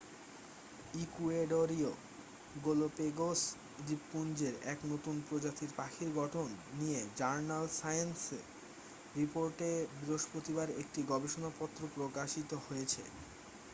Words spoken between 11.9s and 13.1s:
প্রকাশিত হয়েছে